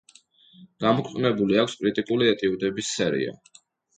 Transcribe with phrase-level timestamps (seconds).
[0.85, 3.37] გამოქვეყნებული აქვს კრიტიკული ეტიუდების სერია.